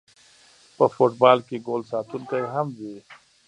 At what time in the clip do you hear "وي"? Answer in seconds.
2.79-2.95